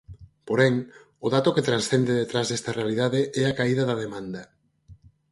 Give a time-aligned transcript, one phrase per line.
[0.47, 0.75] Porén,
[1.25, 4.41] o dato que transcende detrás desta realidade é a caída da demanda.